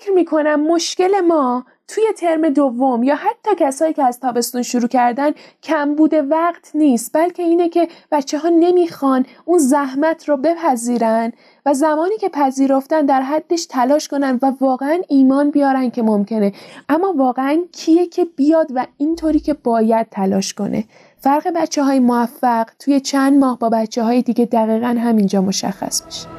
[0.00, 5.30] فکر می‌کنم مشکل ما توی ترم دوم یا حتی کسایی که از تابستون شروع کردن
[5.62, 11.32] کم بوده وقت نیست بلکه اینه که بچه ها نمی‌خوان اون زحمت رو بپذیرن
[11.66, 16.52] و زمانی که پذیرفتن در حدش تلاش کنن و واقعا ایمان بیارن که ممکنه.
[16.88, 20.84] اما واقعا کیه که بیاد و اینطوری که باید تلاش کنه؟
[21.20, 26.37] فرق بچه های موفق توی چند ماه با بچه های دیگه دقیقا همینجا مشخص میشه.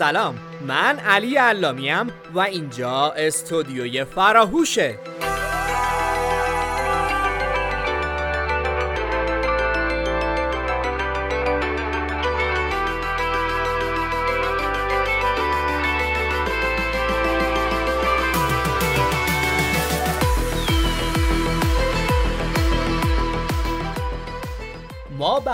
[0.00, 0.34] سلام.
[0.66, 4.98] من علی علامیم و اینجا استودیوی فراهوشه.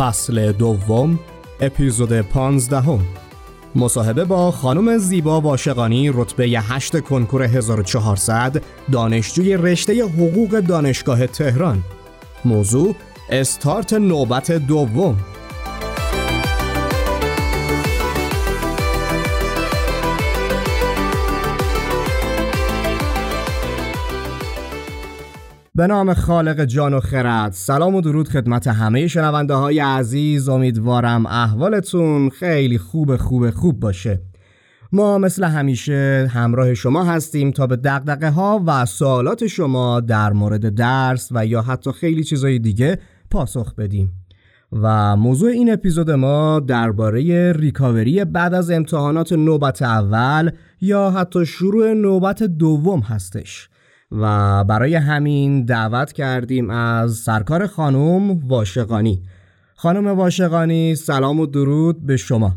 [0.00, 1.18] فصل دوم
[1.60, 3.00] اپیزود پانزدهم.
[3.74, 11.82] مصاحبه با خانم زیبا واشقانی رتبه 8 کنکور 1400 دانشجوی رشته حقوق دانشگاه تهران.
[12.44, 12.94] موضوع
[13.30, 15.16] استارت نوبت دوم.
[25.74, 27.52] به نام خالق جان و خرد.
[27.52, 30.48] سلام و درود خدمت همه شنونده های عزیز.
[30.48, 34.22] امیدوارم احوالتون خیلی خوب خوب خوب باشه.
[34.92, 40.74] ما مثل همیشه همراه شما هستیم تا به دقدقه ها و سوالات شما در مورد
[40.74, 42.98] درس و یا حتی خیلی چیزای دیگه
[43.30, 44.12] پاسخ بدیم.
[44.72, 50.50] و موضوع این اپیزود ما درباره ریکاوری بعد از امتحانات نوبت اول
[50.80, 53.69] یا حتی شروع نوبت دوم هستش.
[54.12, 59.22] و برای همین دعوت کردیم از سرکار خانم واشقانی.
[59.76, 62.50] خانم واشقانی سلام و درود به شما.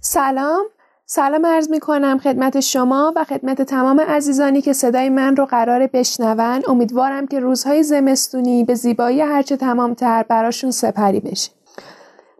[0.00, 0.64] سلام.
[1.06, 5.86] سلام عرض می کنم خدمت شما و خدمت تمام عزیزانی که صدای من رو قرار
[5.86, 6.62] بشنون.
[6.68, 11.50] امیدوارم که روزهای زمستونی به زیبایی هرچه تمامتر براشون سپری بشه.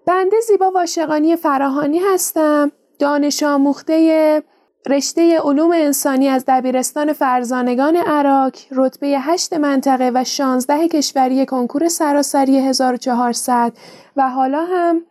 [0.06, 2.72] بنده زیبا واشقانی فراهانی هستم.
[2.98, 4.42] دانش آموخته
[4.86, 12.56] رشته علوم انسانی از دبیرستان فرزانگان عراق رتبه 8 منطقه و 16 کشوری کنکور سراسری
[12.56, 13.72] 1400
[14.16, 15.02] و حالا هم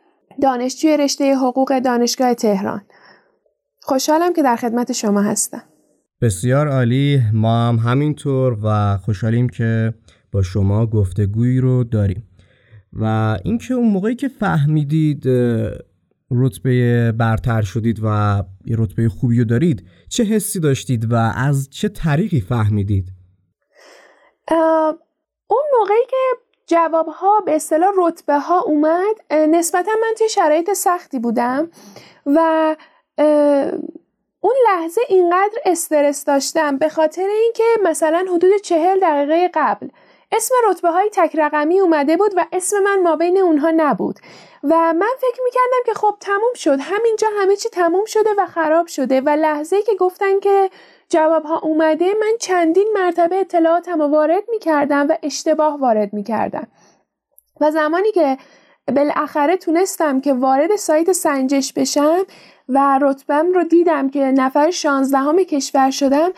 [0.41, 2.81] دانشجوی رشته حقوق دانشگاه تهران.
[3.81, 5.63] خوشحالم که در خدمت شما هستم.
[6.21, 7.21] بسیار عالی.
[7.33, 9.93] ما هم همینطور و خوشحالیم که
[10.31, 12.23] با شما گفتگویی رو داریم.
[12.93, 15.27] و اینکه اون موقعی که فهمیدید
[16.31, 21.89] رتبه برتر شدید و یه رتبه خوبی رو دارید چه حسی داشتید و از چه
[21.89, 23.05] طریقی فهمیدید؟
[25.47, 26.17] اون موقعی که
[26.67, 31.69] جواب ها به اصطلاح رتبه ها اومد نسبتا من توی شرایط سختی بودم
[32.25, 32.75] و
[34.41, 39.87] اون لحظه اینقدر استرس داشتم به خاطر اینکه مثلا حدود چهل دقیقه قبل
[40.31, 44.19] اسم رتبه های تک رقمی اومده بود و اسم من ما بین اونها نبود
[44.63, 46.79] و من فکر می‌کردم که خب تموم شد.
[46.81, 50.69] همینجا همه چی تموم شده و خراب شده و لحظه که گفتن که
[51.09, 56.67] جواب ها اومده من چندین مرتبه اطلاعاتم وارد می‌کردم و اشتباه وارد می‌کردم.
[57.61, 58.37] و زمانی که
[58.95, 62.25] بالاخره تونستم که وارد سایت سنجش بشم
[62.69, 66.31] و رتبم رو دیدم که نفر شانزدهم کشور شدم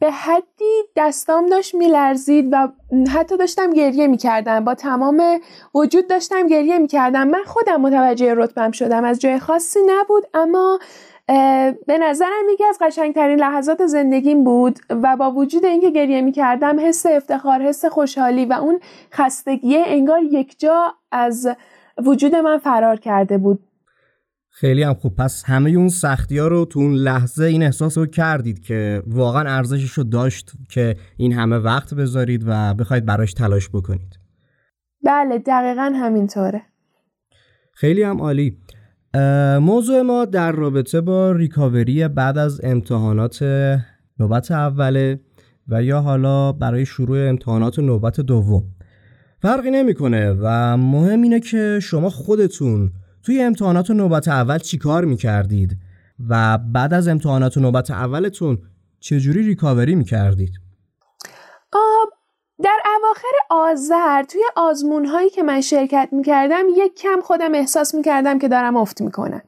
[0.00, 2.68] به حدی دستام داشت میلرزید و
[3.14, 4.64] حتی داشتم گریه می‌کردم.
[4.64, 5.22] با تمام
[5.74, 7.28] وجود داشتم گریه می‌کردم.
[7.28, 9.04] من خودم متوجه رتبم شدم.
[9.04, 10.78] از جای خاصی نبود اما
[11.86, 17.06] به نظرم یکی از قشنگترین لحظات زندگیم بود و با وجود اینکه گریه می‌کردم حس
[17.06, 18.80] افتخار حس خوشحالی و اون
[19.12, 21.48] خستگی انگار یک جا از
[22.04, 23.58] وجود من فرار کرده بود.
[24.56, 25.16] خیلی هم خوب.
[25.16, 29.56] پس همه اون سختی ها رو تو اون لحظه این احساس رو کردید که واقعا
[29.56, 34.18] ارزشش رو داشت که این همه وقت بذارید و بخواید براش تلاش بکنید.
[35.04, 36.62] بله دقیقا همینطوره.
[37.72, 38.58] خیلی هم عالی.
[39.60, 43.42] موضوع ما در رابطه با ریکاوری بعد از امتحانات
[44.18, 45.20] نوبت اوله
[45.68, 48.64] و یا حالا برای شروع امتحانات نوبت دوم.
[49.42, 52.92] فرقی نمی‌کنه و مهم اینه که شما خودتون
[53.24, 55.78] توی امتحانات نوبت اول چی کار می‌کردید
[56.28, 58.58] و بعد از امتحانات نوبت اولتون
[59.00, 60.60] چجوری ریکاوری می‌کردید؟
[62.62, 68.38] در اواخر آذر توی آزمون هایی که من شرکت می‌کردم یک کم خودم احساس می‌کردم
[68.38, 69.42] که دارم افت می‌کنم.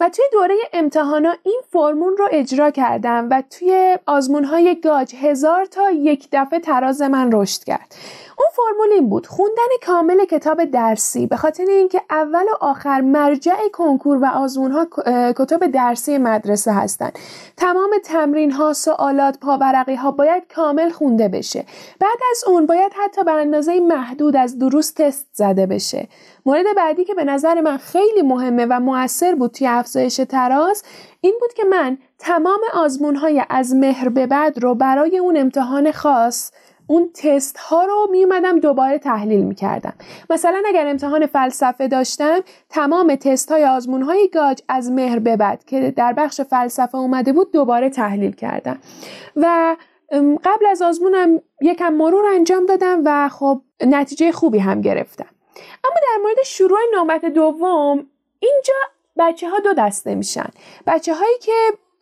[0.00, 5.64] و توی دوره امتحانا این فرمون رو اجرا کردم و توی آزمون های گاج هزار
[5.64, 7.94] تا یک دفعه تراز من رشد کرد.
[8.38, 13.68] اون فرمول این بود خوندن کامل کتاب درسی به خاطر اینکه اول و آخر مرجع
[13.72, 14.86] کنکور و آزمون ها
[15.32, 17.10] کتاب درسی مدرسه هستن.
[17.56, 21.64] تمام تمرین ها سوالات پاورقی ها باید کامل خونده بشه.
[22.00, 26.08] بعد از باید حتی به اندازه محدود از دروس تست زده بشه
[26.46, 30.82] مورد بعدی که به نظر من خیلی مهمه و موثر بود توی افزایش تراز
[31.20, 35.92] این بود که من تمام آزمون های از مهر به بعد رو برای اون امتحان
[35.92, 36.50] خاص
[36.90, 39.92] اون تست ها رو می اومدم دوباره تحلیل می کردم.
[40.30, 45.64] مثلا اگر امتحان فلسفه داشتم تمام تست های آزمون های گاج از مهر به بعد
[45.64, 48.78] که در بخش فلسفه اومده بود دوباره تحلیل کردم
[49.36, 49.76] و
[50.44, 55.28] قبل از آزمونم یکم مرور انجام دادم و خب نتیجه خوبی هم گرفتم
[55.84, 58.06] اما در مورد شروع نوبت دوم
[58.40, 58.74] اینجا
[59.18, 60.48] بچه ها دو دسته میشن
[60.86, 61.52] بچه هایی که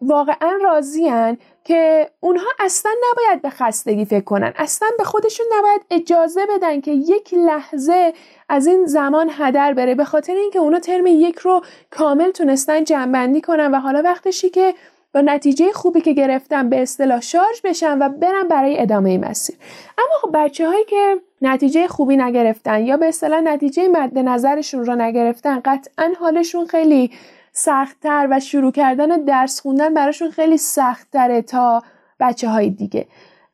[0.01, 4.53] واقعا راضیان که اونها اصلا نباید به خستگی فکر کنن.
[4.57, 8.13] اصلا به خودشون نباید اجازه بدن که یک لحظه
[8.49, 9.95] از این زمان هدر بره.
[9.95, 14.75] به خاطر اینکه اونا ترم یک رو کامل تونستن جنبندی کنن و حالا وقتشی که
[15.17, 19.57] با نتیجه خوبی که گرفتن به اصطلاح شارژ بشن و برن برای ادامه مسیر.
[19.99, 24.95] اما خب بچه هایی که نتیجه خوبی نگرفتن یا به اصطلاح نتیجه مد نظرشون رو
[24.95, 27.11] نگرفتن قطعا حالشون خیلی
[27.53, 31.83] سختتر و شروع کردن درس خوندن براشون خیلی سختتره تا
[32.21, 33.07] بچه های دیگه.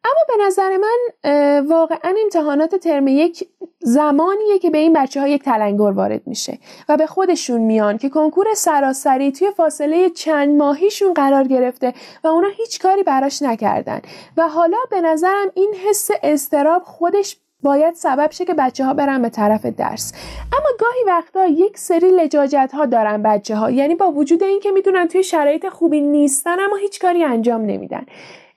[0.05, 0.99] اما به نظر من
[1.67, 3.49] واقعا امتحانات ترم یک
[3.81, 6.59] زمانیه که به این بچه ها یک تلنگر وارد میشه
[6.89, 11.95] و به خودشون میان که کنکور سراسری توی فاصله چند ماهیشون قرار گرفته
[12.25, 14.01] و اونا هیچ کاری براش نکردن.
[14.37, 19.23] و حالا به نظرم این حس استراب خودش باید سبب شه که بچه ها برن
[19.23, 20.13] به طرف درس.
[20.53, 25.09] اما گاهی وقتا یک سری لجاجت ها دارن بچه ها یعنی با وجود اینکه می‌دونن
[25.09, 28.07] توی شرایط خوبی نیستن اما هیچ کاری انجام نمیدن.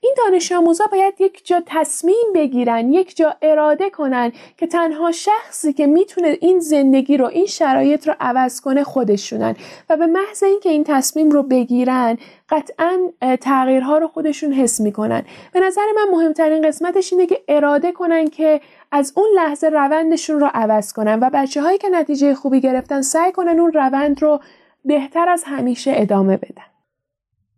[0.05, 5.73] این دانش آموزا باید یک جا تصمیم بگیرن یک جا اراده کنن که تنها شخصی
[5.73, 9.55] که می‌تونه این زندگی رو این شرایط رو عوض کنه خودشونن
[9.89, 12.17] و به محض اینکه این تصمیم رو بگیرن
[12.49, 13.11] قطعا
[13.41, 15.23] تغییرها رو خودشون حس می‌کنن.
[15.53, 18.61] به نظر من مهمترین قسمتش اینه که اراده کنن که
[18.91, 23.31] از اون لحظه روندشون رو عوض کنن و بچه هایی که نتیجه خوبی گرفتن سعی
[23.31, 24.39] کنن اون روند رو
[24.85, 26.74] بهتر از همیشه ادامه بدن.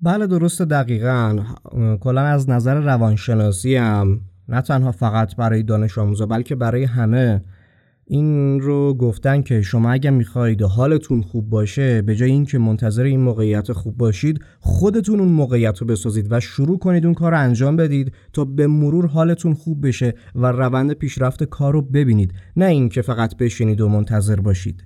[0.02, 1.40] بله درست دقیقا.
[2.00, 7.44] کلا از نظر روانشناسی هم نه تنها فقط برای دانش آموزا بلکه برای همه.
[8.06, 13.20] این رو گفتن که شما اگر می‌خواهید حالتون خوب باشه به جای اینکه منتظر این
[13.20, 17.76] موقعیت خوب باشید خودتون اون موقعیت رو بسازید و شروع کنید اون کار رو انجام
[17.76, 22.34] بدید تا به مرور حالتون خوب بشه و روند پیشرفت کار رو ببینید.
[22.56, 24.84] نه اینکه فقط بشینید و منتظر باشید.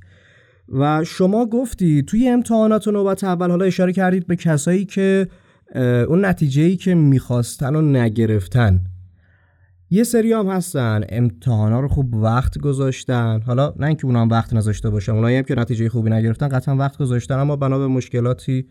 [0.72, 5.28] و شما گفتی توی امتحانات و نوبت اول حالا اشاره کردید به کسایی که
[6.08, 8.82] اون نتیجه ای که می‌خواستن و نگرفتن.
[9.90, 13.42] یه سری هم هستن امتحانا رو خوب وقت گذاشتن.
[13.46, 16.76] حالا نه اینکه اونا هم وقت نذاشته باشن اونایی هم که نتیجه خوبی نگرفتن قطعا
[16.76, 18.66] وقت گذاشتن اما بنا به مشکلاتی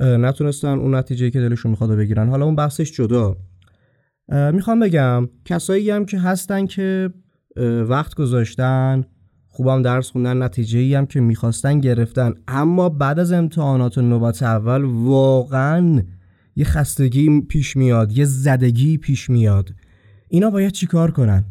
[0.00, 2.28] نتونستن اون نتیجه که دلشون می‌خواد بگیرن.
[2.28, 3.36] حالا اون بحثش جدا.
[4.52, 7.10] می‌خوام بگم کسایی هم که هستن که
[7.88, 9.04] وقت گذاشتن
[9.58, 12.34] خوبم درس خوندن نتیجه ای هم که می‌خواستن گرفتن.
[12.48, 16.02] اما بعد از امتحانات نوبت اول واقعا
[16.56, 19.68] یه خستگی پیش میاد یه زدگی پیش میاد.
[20.28, 21.44] اینا باید چیکار کنن؟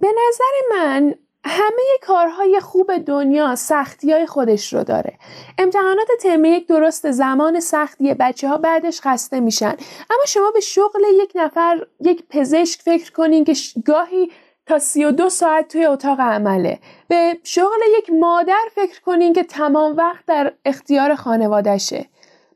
[0.00, 5.18] به نظر من همه کارهای خوب دنیا سختی های خودش رو داره.
[5.58, 9.74] امتحانات ترم یک درست زمان سختیه بچه ها بعدش خسته میشن.
[10.10, 14.28] اما شما به شغل یک نفر یک پزشک فکر کنین که گاهی
[14.66, 16.78] تا 32 ساعت توی اتاق عمله.
[17.08, 22.06] به شغل یک مادر فکر کنین که تمام وقت در اختیار خانوادشه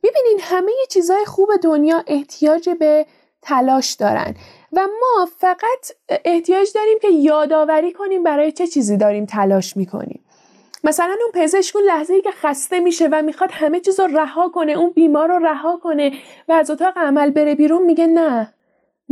[0.02, 3.07] می‌بینین همه چیزهای خوب دنیا احتیاج به
[3.43, 4.35] تلاش دارن
[4.73, 5.93] و ما فقط
[6.25, 10.25] احتیاج داریم که یادآوری کنیم برای چه چیزی داریم تلاش می‌کنیم.
[10.85, 14.49] مثلا اون پزشک اون لحظه ای که خسته میشه و می‌خواد همه چیز رو رها
[14.49, 16.12] کنه اون بیمار رو رها کنه
[16.49, 18.55] و از اتاق عمل بره بیرون میگه نه.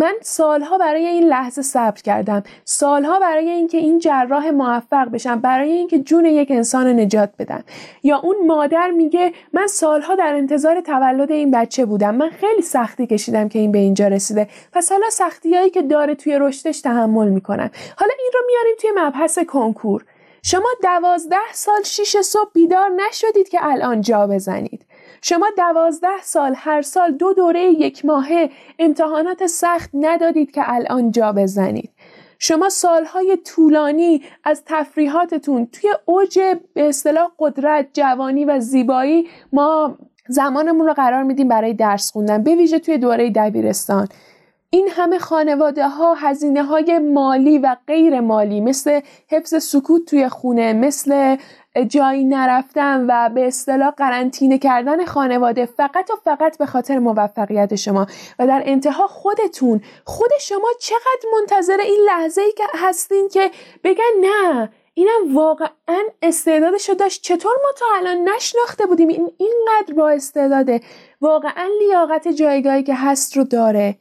[0.01, 2.43] من سالها برای این لحظه صبر کردم.
[2.65, 7.65] سالها برای اینکه این جراح موفق بشم برای اینکه جون یک انسان نجات بدم.
[8.03, 12.15] یا اون مادر میگه من سالها در انتظار تولد این بچه بودم.
[12.15, 14.49] من خیلی سختی کشیدم که این به اینجا رسیده.
[14.73, 17.71] پس حالا سختیایی که داره توی رشدش تحمل می‌کنم.
[17.97, 20.05] حالا این رو میاریم توی مبحث کنکور.
[20.43, 24.85] شما دوازده سال شیش صبح بیدار نشدید که الان جا بزنید.
[25.23, 28.51] شما دوازده سال هر سال دو دوره یک ماهه.
[28.79, 31.91] امتحانات سخت ندادید که الان جا بزنید.
[32.39, 36.39] شما سالهای طولانی از تفریحاتتون توی اوج
[36.75, 39.99] به اصطلاح قدرت جوانی و زیبایی ما
[40.29, 44.09] زمانمون رو قرار میدیم برای درس خوندن به ویژه توی دوره دبیرستان.
[44.71, 50.73] این همه خانواده ها هزینه های مالی و غیر مالی مثل حفظ سکوت توی خونه
[50.73, 51.37] مثل
[51.89, 58.07] جایی نرفتن و به اصطلاح قرنطینه کردن خانواده فقط و فقط به خاطر موفقیت شما.
[58.39, 63.51] و در انتها خودتون خود شما چقدر منتظر این لحظه ای که هستین که
[63.85, 67.23] بگن نه اینم واقعا استعدادشو داشت.
[67.23, 70.81] چطور ما تا الان نشناخته بودیم این اینقدر با استعداده؟
[71.21, 73.99] واقعا لیاقت جایگاهی که هست رو داره.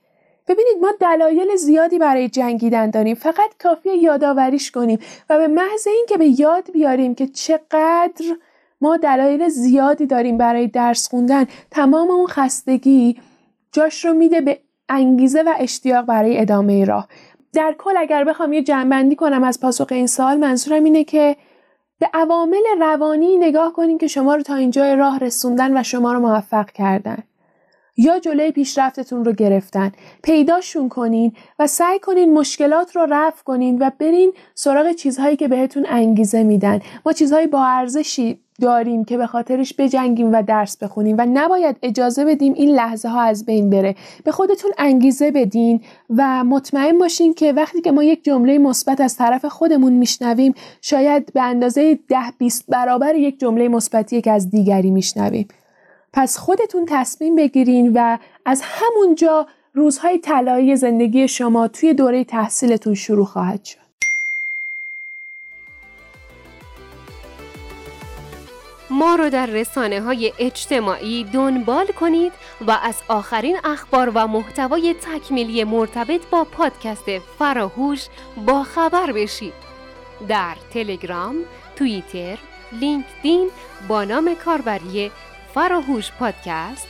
[0.48, 3.16] ببینید ما دلایل زیادی برای جنگیدن داریم.
[3.16, 5.00] فقط کافیه یادآوریش کنیم
[5.30, 8.26] و به محض اینکه به یاد بیاریم که چقدر
[8.82, 13.18] ما دلایل زیادی داریم برای درس خوندن تمام اون خستگی
[13.72, 17.08] جاش رو میده به انگیزه و اشتیاق برای ادامه راه.
[17.54, 21.36] در کل اگر بخوام یه جنبندی کنم از پاسخ این سال منظورم اینه که
[22.00, 26.20] به عوامل روانی نگاه کنیم که شما رو تا اینجا راه رسوندن و شما رو
[26.20, 27.24] موفق کردن.
[27.98, 29.92] یا جلوی پیشرفتتون رو گرفتن.
[30.24, 35.86] پیداشون کنین و سعی کنین مشکلات رو رفع کنین و برین سراغ چیزهایی که بهتون
[35.90, 36.80] انگیزه میدن.
[37.06, 42.26] ما چیزهای با ارزشی داریم که به خاطرش بجنگیم و درس بخونیم و نباید اجازه
[42.26, 43.96] بدیم این لحظه ها از بین بره.
[44.24, 49.18] به خودتون انگیزه بدین و مطمئن باشین که وقتی که ما یک جمله مثبت از
[49.18, 54.92] طرف خودمون میشنویم شاید به اندازه ده 20 برابر یک جمله مثبتی که از دیگری
[54.92, 55.48] میشنویم.
[56.14, 63.26] پس خودتون تصمیم بگیرین و از همونجا روزهای طلایی زندگی شما توی دوره تحصیلتون شروع
[63.26, 63.88] خواهد شد.
[68.90, 72.34] ما رو در رسانه های اجتماعی دنبال کنید
[72.68, 78.08] و از آخرین اخبار و محتوای تکمیلی مرتبط با پادکست فراهوش
[78.46, 79.54] با خبر بشید.
[80.28, 81.36] در تلگرام،
[81.76, 82.38] توییتر،
[82.72, 83.50] لینکدین
[83.88, 85.12] با نام کاربری
[85.58, 86.88] فراهوش پادکست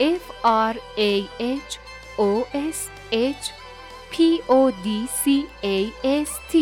[0.00, 1.72] F R A H
[2.18, 2.80] O S
[3.12, 3.44] H
[4.12, 4.16] P
[4.48, 5.28] O D C
[5.62, 6.56] A S T.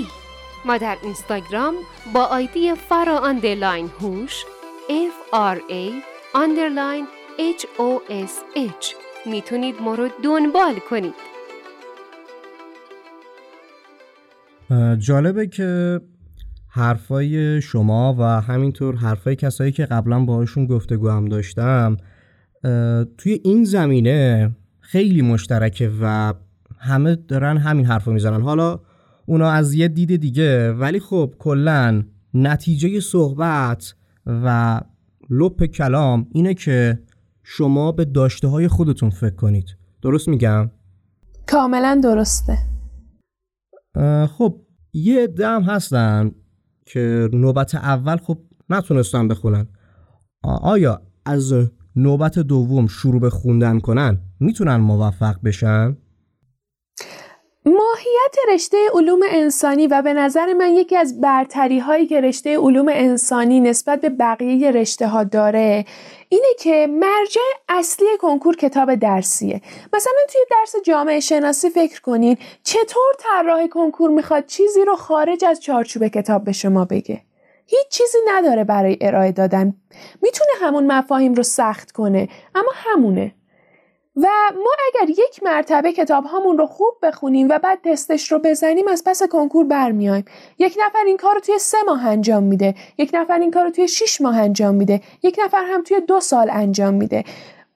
[0.64, 1.74] ما در اینستاگرام
[2.14, 4.44] با آیدی فرا underline هوش
[4.88, 6.04] F R A
[6.34, 7.06] اندرلاین
[7.58, 8.94] H O S H.
[9.26, 11.14] می‌تونید ما رو دنبال کنید.
[14.98, 16.00] جالبه که
[16.72, 21.96] حرفای شما و همینطور حرفای کسایی که قبلا باهاشون گفتگو هم داشتم
[23.18, 24.50] توی این زمینه
[24.80, 26.34] خیلی مشترکه و
[26.78, 28.40] همه دارن همین حرف رو می‌زنن.
[28.40, 28.80] حالا
[29.26, 32.02] اونا از یه دید دیگه ولی خب کلا
[32.34, 33.94] نتیجه صحبت
[34.26, 34.80] و
[35.30, 36.98] لپ کلام اینه که
[37.42, 39.76] شما به داشته های خودتون فکر کنید.
[40.02, 40.70] درست میگم؟
[41.46, 42.58] کاملا درسته.
[44.26, 44.60] خب
[44.92, 46.30] یه دم هستن.
[46.92, 48.38] که نوبت اول خب
[48.70, 49.66] نتونستن بخونن
[50.42, 51.54] آیا از
[51.96, 55.96] نوبت دوم شروع به خوندن کنن می‌تونن موفق بشن؟
[57.66, 62.88] ماهیت رشته علوم انسانی و به نظر من یکی از برتری هایی که رشته علوم
[62.88, 65.84] انسانی نسبت به بقیه رشته ها داره
[66.28, 69.60] اینه که مرجع اصلی کنکور کتاب درسیه.
[69.92, 75.60] مثلا توی درس جامعه شناسی فکر کنین چطور طراح کنکور می‌خواد چیزی رو خارج از
[75.60, 77.20] چارچوب کتاب به شما بگه؟
[77.66, 79.74] هیچ چیزی نداره برای ارائه دادن.
[80.22, 83.34] می‌تونه همون مفاهیم رو سخت کنه اما همونه.
[84.22, 88.88] و ما اگر یک مرتبه کتاب هامون رو خوب بخونیم و بعد تستش رو بزنیم
[88.88, 90.24] از پس کنکور برمیایم
[90.58, 92.74] یک نفر این کار رو توی سه ماه انجام میده.
[92.98, 95.00] یک نفر این کار رو توی شیش ماه انجام میده.
[95.22, 97.24] یک نفر هم توی دو سال انجام میده.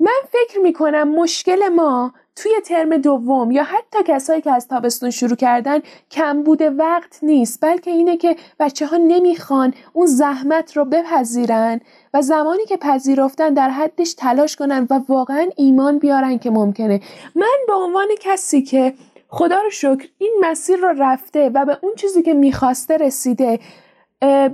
[0.05, 5.37] من فکر می‌کنم مشکل ما توی ترم دوم یا حتی کسایی که از تابستون شروع
[5.37, 5.81] کردن
[6.11, 11.81] کم بوده وقت نیست بلکه اینه که بچه ها نمی‌خوان اون زحمت رو بپذیرن
[12.15, 17.01] و زمانی که پذیرفتن در حدش تلاش کنن و واقعا ایمان بیارن که ممکنه.
[17.35, 18.95] من به عنوان کسی که
[19.29, 23.61] خدا رو شکر این مسیر رو رفته و به اون چیزی که می‌خواسته رسیده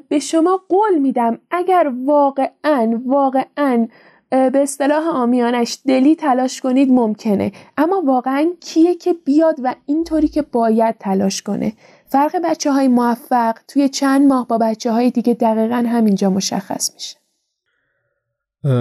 [0.08, 3.88] به شما قول میدم اگر واقعا واقعا
[4.30, 7.52] به اصطلاح آمیانش دلی تلاش کنید ممکنه.
[7.76, 11.72] اما واقعا کیه که بیاد و اینطوری که باید تلاش کنه؟
[12.06, 17.16] فرق بچه های موفق توی چند ماه با بچه های دیگه دقیقا همینجا مشخص میشه.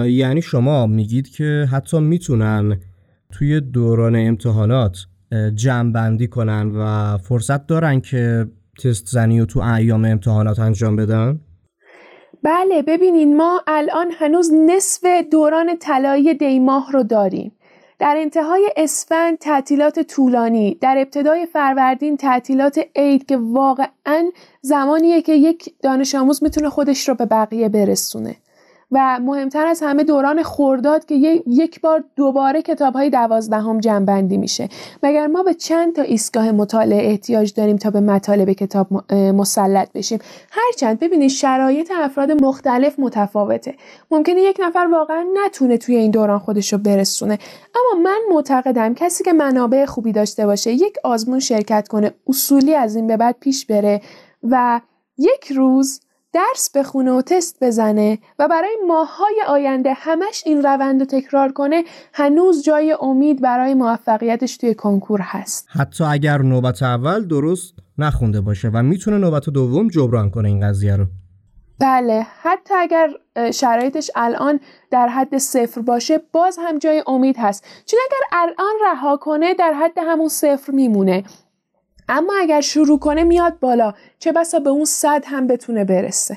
[0.08, 2.80] یعنی شما میگید که حتی می‌تونن
[3.32, 4.96] توی دوران امتحانات
[5.54, 8.46] جمع بندی کنن و فرصت دارن که
[8.84, 11.40] تست زنی و تو ایام امتحانات انجام بدن؟
[12.42, 17.52] بله ببینین ما الان هنوز نصف دوران طلایی دیماه رو داریم.
[17.98, 24.30] در انتهای اسفند تعطیلات طولانی در ابتدای فروردین تعطیلات عید که واقعا
[24.60, 28.36] زمانیه که یک دانش آموز می‌تونه خودش رو به بقیه برسونه.
[28.92, 34.68] و مهمتر از همه دوران خورداد که یک بار دوباره کتاب های دوازدهم جنبندی میشه.
[35.02, 40.18] مگر ما به چند تا ایستگاه مطالعه احتیاج داریم تا به مطالب کتاب مسلط بشیم؟
[40.50, 43.74] هرچند ببینید شرایط افراد مختلف متفاوته.
[44.10, 47.38] ممکنه یک نفر واقعا نتونه توی این دوران خودش رو برسونه.
[47.74, 52.96] اما من معتقدم کسی که منابع خوبی داشته باشه یک آزمون شرکت کنه اصولی از
[52.96, 54.00] این به بعد پیش بره
[54.42, 54.80] و
[55.18, 56.00] یک روز
[56.32, 61.84] درس بخونه و تست بزنه و برای ماهای آینده همش این روند رو تکرار کنه
[62.12, 65.66] هنوز جای امید برای موفقیتش توی کنکور هست.
[65.68, 70.96] حتی اگر نوبت اول درست نخونده باشه و می‌تونه نوبت دوم جبران کنه این قضیه
[70.96, 71.06] رو.
[71.80, 73.10] بله حتی اگر
[73.54, 74.60] شرایطش الان
[74.90, 77.64] در حد صفر باشه باز هم جای امید هست.
[77.86, 81.24] چون اگر الان رها کنه در حد همون صفر میمونه.
[82.10, 83.94] اما اگر شروع کنه میاد بالا.
[84.18, 86.36] چه بسا به اون صد هم بتونه برسه.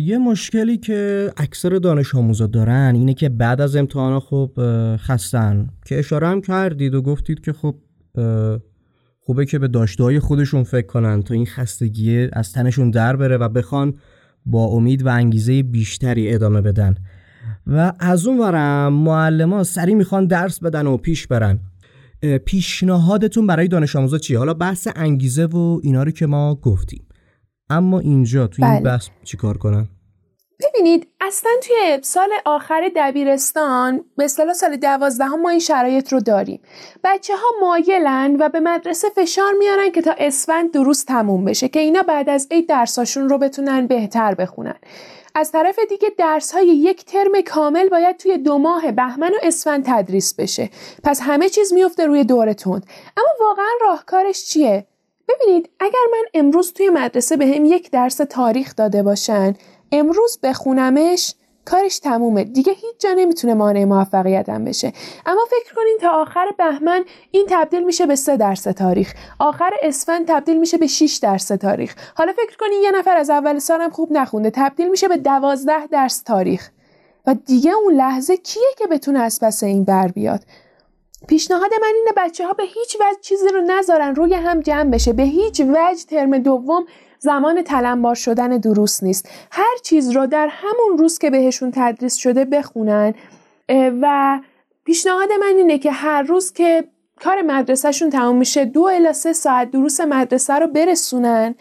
[0.00, 4.50] یه مشکلی که اکثر دانش آموزا دارن اینه که بعد از امتحانا خب
[4.96, 5.68] خستن.
[5.86, 7.74] که اشاره هم کردید و گفتید که خب
[9.20, 13.48] خوبه که به داشته خودشون فکر کنن تا این خستگی از تنشون در بره و
[13.48, 13.94] بخوان
[14.46, 16.94] با امید و انگیزه بیشتری ادامه بدن.
[17.66, 21.58] و از اون ورم معلم ها سریع می‌خوان درس بدن و پیش برن.
[22.44, 27.08] پیشنهادتون برای دانش آموزا چیه؟ حالا بحث انگیزه و اینا رو که ما گفتیم.
[27.70, 28.82] اما اینجا توی این بله.
[28.82, 29.88] بحث چیکار کنن؟
[30.60, 36.60] ببینید اصلا توی سال آخر دبیرستان به اصطلاح سال دوازدهم ما این شرایط رو داریم.
[37.04, 41.80] بچه ها مایلن و به مدرسه فشار میارن که تا اسفند درست تموم بشه که
[41.80, 44.78] اینا بعد از عید درساشون رو بتونن بهتر بخونن.
[45.38, 49.84] از طرف دیگه درس های یک ترم کامل باید توی دو ماه بهمن و اسفند
[49.86, 50.70] تدریس بشه.
[51.04, 52.54] پس همه چیز میفته روی دور
[53.16, 54.86] اما واقعا راهکارش چیه؟
[55.28, 59.54] ببینید اگر من امروز توی مدرسه به هم یک درس تاریخ داده باشن
[59.92, 61.34] امروز بخونمش
[61.70, 62.44] کارش تمومه.
[62.44, 64.92] دیگه هیچ جا نمی‌تونه مانع موفقیتم بشه.
[65.26, 69.14] اما فکر کنین تا آخر بهمن این تبدیل میشه به سه درس تاریخ.
[69.38, 71.94] آخر اسفند تبدیل میشه به 6 درس تاریخ.
[72.16, 74.50] حالا فکر کنین یه نفر از اول سالم خوب نخونده.
[74.54, 76.70] تبدیل میشه به دوازده درس تاریخ.
[77.26, 80.40] و دیگه اون لحظه کیه که بتونه از پس این بر بیاد؟
[81.28, 85.12] پیشنهاد من اینه بچه ها به هیچ وجه چیزی رو نذارن روی هم جمع بشه.
[85.12, 86.86] به هیچ وجه ترم دوم
[87.18, 89.28] زمان تلمبار شدن دروس نیست.
[89.50, 93.14] هر چیز رو در همون روز که بهشون تدریس شده بخونن.
[94.02, 94.38] و
[94.84, 96.84] پیشنهاد من اینه که هر روز که
[97.20, 101.54] کار مدرسهشون تمام میشه دو الا سه ساعت دروس مدرسه رو برسونن.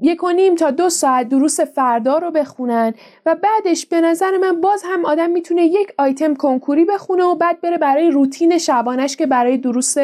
[0.00, 2.94] یک و نیم تا دو ساعت دروس فردا رو بخونن.
[3.26, 7.60] و بعدش به نظر من باز هم آدم می‌تونه یک آیتم کنکوری بخونه و بعد
[7.60, 9.94] بره برای روتین شبانش که برای دروس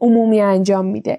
[0.00, 1.18] عمومی انجام میده.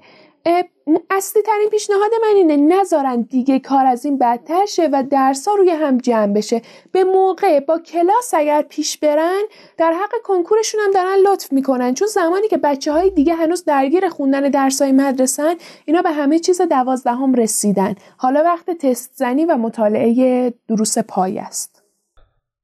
[1.10, 5.70] اصلی ترین پیشنهاد من اینه نذارن دیگه کار از این بدتر شه و درسا روی
[5.70, 6.62] هم جمع بشه.
[6.92, 9.42] به موقع با کلاس اگر پیش برن
[9.78, 11.94] در حق کنکورشون هم دارن لطف می‌کنن.
[11.94, 15.54] چون زمانی که بچه های دیگه هنوز درگیر خوندن درس های مدرسن
[15.86, 17.96] اینا به همه چیز دوازدهم رسیدن.
[18.18, 21.84] حالا وقت تست زنی و مطالعه دروس پای است.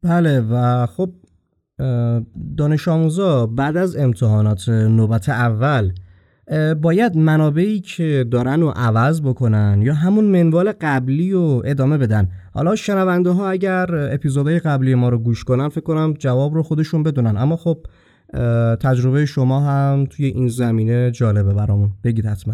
[0.04, 1.10] بله و خب
[2.58, 5.92] دانش آموزا بعد از امتحانات نوبت اول
[6.82, 12.28] باید منابعی که دارن رو عوض بکنن یا همون منوال قبلی رو ادامه بدن.
[12.54, 17.04] حالا شنونده ها اگر اپیزودهای قبلی ما رو گوش کنن فکر کنم جواب رو خودشون
[17.04, 17.38] بدونن.
[17.38, 17.78] اما خب
[18.82, 21.90] تجربه شما هم توی این زمینه جالبه برامون.
[22.04, 22.54] بگید حتما.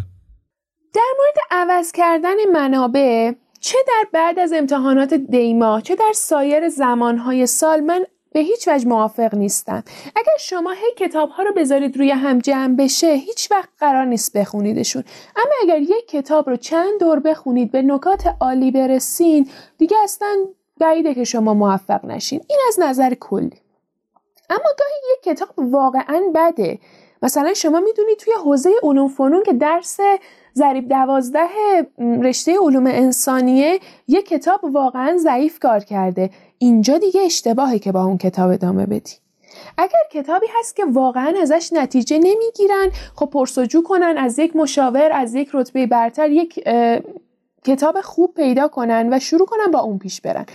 [0.93, 7.47] در مورد عوض کردن منابع چه در بعد از امتحانات دیما چه در سایر زمانهای
[7.47, 9.83] سال من به هیچ وجه موافق نیستم
[10.15, 14.37] اگر شما هی کتاب ها رو بذارید روی هم جمع بشه هیچ وقت قرار نیست
[14.37, 15.03] بخونیدشون.
[15.35, 20.35] اما اگر یک کتاب رو چند دور بخونید به نکات عالی برسین دیگه اصلا
[20.79, 22.41] بعیده که شما موفق نشین.
[22.47, 23.61] این از نظر کلی.
[24.49, 26.79] اما گاهی یک کتاب واقعا بده.
[27.21, 29.99] مثلا شما می‌دونید توی حوزه علوم فنون که درس
[30.55, 31.47] ضریب دوازده
[32.21, 36.29] رشته علوم انسانیه یک کتاب واقعا ضعیف کار کرده.
[36.59, 39.13] اینجا دیگه اشتباهه که با اون کتاب ادامه بدی.
[39.77, 45.35] اگر کتابی هست که واقعا ازش نتیجه نمی‌گیرن خب پرسجو کنن از یک مشاور از
[45.35, 46.63] یک رتبه برتر یک
[47.63, 50.45] کتاب خوب پیدا کنن و شروع کنن با اون پیش برن.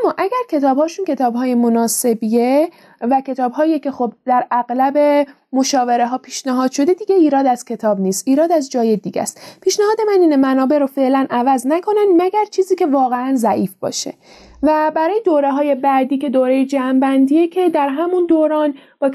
[0.00, 6.94] اما اگر کتابهاشون کتابهای مناسبیه و کتابهایی که خب در اغلب مشاوره ها پیشنهاد شده
[6.94, 9.40] دیگه ایراد از کتاب نیست ایراد از جای دیگه است.
[9.60, 14.14] پیشنهاد من اینه منابع رو فعلا عوض نکنن مگر چیزی که واقعا ضعیف باشه.
[14.62, 19.10] و برای دوره های بعدی که دوره جمعبندیه که در همون دوران با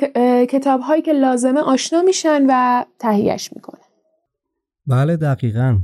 [0.45, 3.81] کتاب هایی که لازمه آشنا میشن و تهیهش می‌کنن.
[4.87, 5.77] بله دقیقا.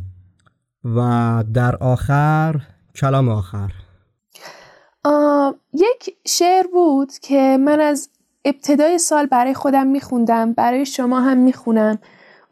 [0.84, 2.56] و در آخر
[2.96, 3.72] کلام آخر.
[5.74, 8.10] یک شعر بود که من از
[8.46, 12.00] ابتدای سال برای خودم میخوندم برای شما هم می‌خونم.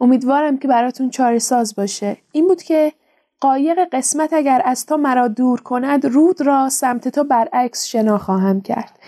[0.00, 2.16] امیدوارم که براتون چاره ساز باشه.
[2.32, 2.92] این بود که
[3.40, 8.60] قایق قسمت اگر از تو مرا دور کند رود را سمت تو برعکس شنا خواهم
[8.60, 8.98] کرد.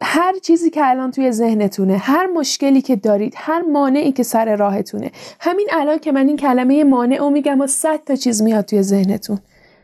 [0.00, 5.10] هر چیزی که الان توی ذهنتونه هر مشکلی که دارید هر مانعی که سر راهتونه.
[5.40, 8.82] همین الان که من این کلمه مانع رو میگم و صد تا چیز میاد توی
[8.82, 9.38] ذهنتون.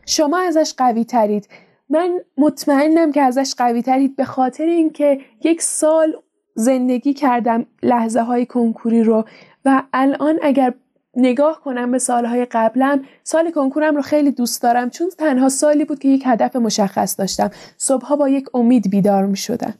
[0.05, 1.47] شما ازش قوی ترید.
[1.89, 6.15] من مطمئنم که ازش قوی ترید به خاطر اینکه یک سال
[6.55, 9.25] زندگی کردم لحظه های کنکوری رو
[9.65, 10.73] و الان اگر
[11.15, 15.99] نگاه کنم به سالهای قبلم سال کنکورم رو خیلی دوست دارم چون تنها سالی بود
[15.99, 17.51] که یک هدف مشخص داشتم.
[17.77, 19.73] صبحها با یک امید بیدار می شدم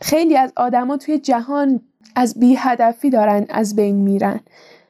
[0.00, 1.80] خیلی از آدما توی جهان
[2.14, 4.40] از بی هدفی دارن از بین میرن.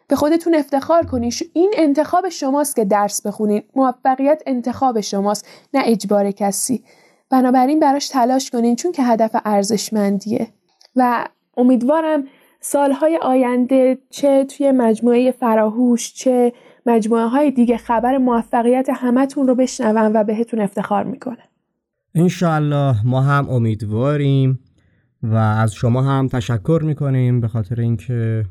[0.09, 6.31] به خودتون افتخار کنید این انتخاب شماست که درس بخونید موفقیت انتخاب شماست نه اجبار
[6.31, 6.85] کسی.
[7.31, 10.49] بنابراین براش تلاش کنین چون که هدف ارزشمندیه.
[10.97, 12.25] و امیدوارم
[12.69, 16.53] سالهای آینده چه توی مجموعه فراهوش چه
[16.87, 21.43] مجموعه های دیگه خبر موفقیت همتون رو بشنوم و بهتون افتخار می‌کنه.
[22.15, 24.59] انشاءالله ما هم امیدواریم
[25.23, 28.45] و از شما هم تشکر می‌کنیم به خاطر اینکه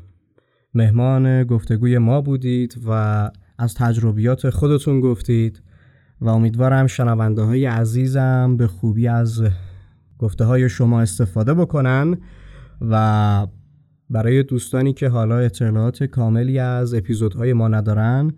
[0.74, 2.90] مهمان گفتگوی ما بودید و
[3.58, 5.62] از تجربیات خودتون گفتید
[6.20, 9.42] و امیدوارم شنونده های عزیزم به خوبی از
[10.18, 12.16] گفته های شما استفاده بکنن
[12.80, 13.46] و
[14.10, 18.32] برای دوستانی که حالا اطلاعات کاملی از اپیزودهای ما ندارن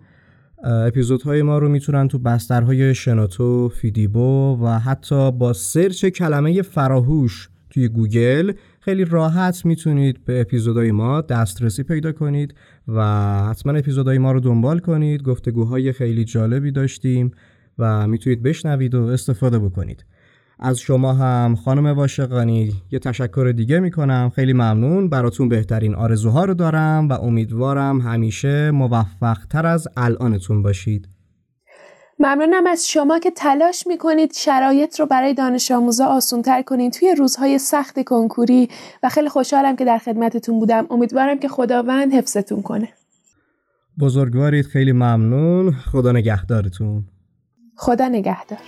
[0.63, 7.87] اپیزودهای ما رو می‌تونن تو بسترهای شنوتو، فیدیبو و حتی با search کلمه فراهوش توی
[7.87, 12.53] گوگل خیلی راحت می‌تونید به اپیزودهای ما دسترسی پیدا کنید
[12.87, 13.03] و
[13.49, 15.23] حتما اپیزودهای ما رو دنبال کنید.
[15.23, 17.31] گفتگوهای خیلی جالبی داشتیم
[17.77, 20.05] و می‌تونید بشنوید و استفاده بکنید.
[20.61, 24.31] از شما هم خانم واشقانی یه تشکر دیگه می‌کنم.
[24.35, 25.09] خیلی ممنون.
[25.09, 31.07] براتون بهترین آرزوها رو دارم و امیدوارم همیشه موفق تر از الانتون باشید.
[32.19, 37.15] ممنونم از شما که تلاش می‌کنید شرایط رو برای دانش آموزا آسون تر کنید توی
[37.15, 38.69] روزهای سخت کنکوری
[39.03, 40.87] و خیلی خوشحالم که در خدمتتون بودم.
[40.89, 42.89] امیدوارم که خداوند حفظتون کنه.
[43.99, 44.65] بزرگوارید.
[44.65, 45.71] خیلی ممنون.
[45.71, 47.03] خدا نگهدارتون.
[47.75, 48.59] خدا نگهدار.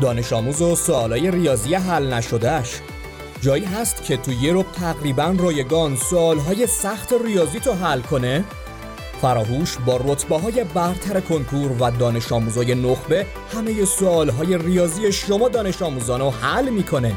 [0.00, 2.80] دانش آموز و سوالای ریاضی حل نشدهش
[3.40, 8.44] جایی هست که تو یه رو تقریبا رایگان سوالهای سخت ریاضی تو حل کنه؟
[9.22, 15.82] فراهوش با رتبه های برتر کنکور و دانش آموزای نخبه همه سوالهای ریاضی شما دانش
[15.82, 17.16] آموزان رو حل می‌کنه